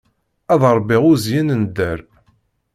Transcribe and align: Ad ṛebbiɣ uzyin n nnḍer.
Ad 0.53 0.61
ṛebbiɣ 0.77 1.03
uzyin 1.11 1.47
n 1.53 1.57
nnḍer. 1.61 1.99